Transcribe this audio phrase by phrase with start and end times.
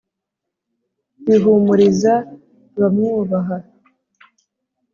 [1.25, 2.13] Rihumuriza
[2.75, 3.57] abamwubaha